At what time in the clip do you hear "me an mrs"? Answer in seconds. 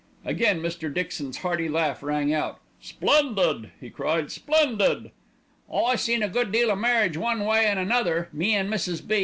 8.33-9.07